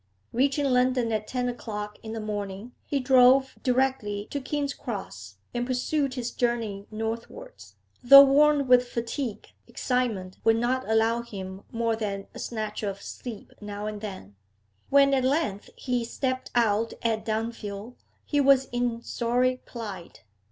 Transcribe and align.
Reaching 0.33 0.65
London 0.65 1.11
at 1.11 1.27
ten 1.27 1.47
o'clock 1.47 1.99
in 2.01 2.13
the 2.13 2.19
morning, 2.19 2.71
he 2.83 2.99
drove 2.99 3.53
directly 3.61 4.27
to 4.31 4.41
King's 4.41 4.73
Cross, 4.73 5.37
and 5.53 5.63
pursued 5.67 6.15
his 6.15 6.31
journey 6.31 6.87
northwards. 6.89 7.75
Though 8.01 8.23
worn 8.23 8.65
with 8.67 8.87
fatigue, 8.87 9.49
excitement 9.67 10.37
would 10.43 10.55
not 10.55 10.89
allow 10.89 11.21
him 11.21 11.65
more 11.71 11.95
than 11.95 12.25
a 12.33 12.39
snatch 12.39 12.81
of 12.81 12.99
sleep 12.99 13.51
now 13.61 13.85
and 13.85 14.01
then. 14.01 14.35
When 14.89 15.13
at 15.13 15.23
length 15.23 15.69
he 15.75 16.03
stepped 16.03 16.49
out 16.55 16.93
at 17.03 17.23
Dunfield, 17.23 17.93
he 18.25 18.41
was 18.41 18.69
in 18.71 19.03
sorry 19.03 19.57
plight. 19.67 20.23